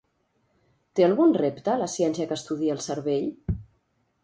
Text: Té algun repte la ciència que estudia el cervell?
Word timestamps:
Té 0.99 1.05
algun 1.07 1.35
repte 1.41 1.77
la 1.83 1.91
ciència 1.97 2.29
que 2.31 2.39
estudia 2.41 2.79
el 2.79 2.83
cervell? 2.89 3.31